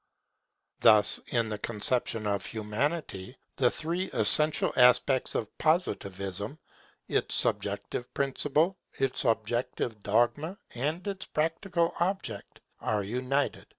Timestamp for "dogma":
10.01-10.57